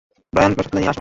[0.33, 0.89] Brian, রসদগুলো নিয়ে আসো!